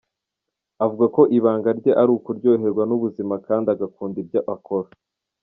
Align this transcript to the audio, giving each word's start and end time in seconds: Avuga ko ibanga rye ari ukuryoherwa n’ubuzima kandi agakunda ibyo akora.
Avuga 0.83 1.05
ko 1.15 1.21
ibanga 1.37 1.69
rye 1.79 1.91
ari 2.01 2.11
ukuryoherwa 2.17 2.83
n’ubuzima 2.89 3.35
kandi 3.47 3.67
agakunda 3.73 4.15
ibyo 4.23 4.39
akora. 4.55 4.89